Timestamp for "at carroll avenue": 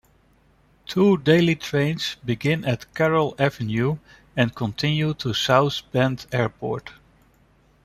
2.65-3.99